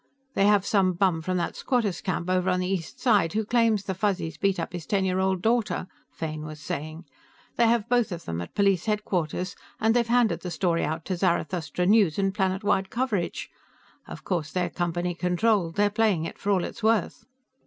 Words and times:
"They 0.33 0.47
have 0.47 0.65
some 0.65 0.93
bum 0.93 1.21
from 1.21 1.37
that 1.37 1.55
squatters' 1.55 2.01
camp 2.01 2.27
over 2.27 2.49
on 2.49 2.59
the 2.59 2.65
East 2.67 2.99
Side 2.99 3.33
who 3.33 3.45
claims 3.45 3.83
the 3.83 3.93
Fuzzies 3.93 4.35
beat 4.35 4.59
up 4.59 4.73
his 4.73 4.87
ten 4.87 5.05
year 5.05 5.19
old 5.19 5.43
daughter," 5.43 5.85
Fane 6.09 6.43
was 6.43 6.59
saying. 6.59 7.05
"They 7.55 7.67
have 7.67 7.87
both 7.87 8.11
of 8.11 8.25
them 8.25 8.41
at 8.41 8.55
police 8.55 8.85
headquarters, 8.85 9.55
and 9.79 9.95
they've 9.95 10.07
handed 10.07 10.39
the 10.41 10.49
story 10.49 10.83
out 10.83 11.05
to 11.05 11.17
Zarathustra 11.17 11.85
News, 11.85 12.17
and 12.17 12.33
Planetwide 12.33 12.89
Coverage. 12.89 13.51
Of 14.07 14.23
course, 14.23 14.51
they're 14.51 14.71
Company 14.71 15.13
controlled; 15.13 15.75
they're 15.75 15.91
playing 15.91 16.25
it 16.25 16.39
for 16.39 16.49
all 16.49 16.63
it's 16.63 16.81
worth." 16.81 17.25